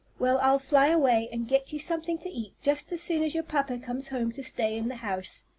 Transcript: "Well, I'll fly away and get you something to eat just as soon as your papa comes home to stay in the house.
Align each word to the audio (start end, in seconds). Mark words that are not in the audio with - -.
"Well, 0.17 0.39
I'll 0.41 0.57
fly 0.57 0.87
away 0.87 1.29
and 1.31 1.47
get 1.47 1.71
you 1.71 1.77
something 1.77 2.17
to 2.17 2.29
eat 2.31 2.55
just 2.63 2.91
as 2.91 3.03
soon 3.03 3.21
as 3.21 3.35
your 3.35 3.43
papa 3.43 3.77
comes 3.77 4.07
home 4.07 4.31
to 4.31 4.41
stay 4.43 4.75
in 4.75 4.87
the 4.87 4.95
house. 4.95 5.43